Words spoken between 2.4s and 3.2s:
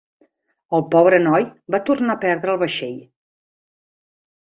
el vaixell.